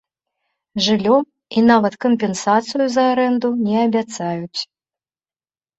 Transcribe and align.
Жыллё 0.85 1.17
і 1.61 1.63
нават 1.71 1.93
кампенсацыю 2.07 2.83
за 2.97 3.03
арэнду 3.13 3.49
не 3.69 3.77
абяцаюць. 3.87 4.59